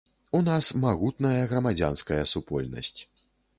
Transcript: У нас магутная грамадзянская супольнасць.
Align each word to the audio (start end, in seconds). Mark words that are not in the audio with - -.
У 0.37 0.39
нас 0.45 0.69
магутная 0.85 1.43
грамадзянская 1.53 2.19
супольнасць. 2.35 2.95